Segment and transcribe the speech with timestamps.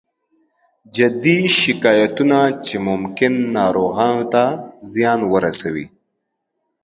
[0.95, 4.43] جدي شکایتونه چې ممکن ناروغانو ته
[4.93, 5.87] زیان ورسوي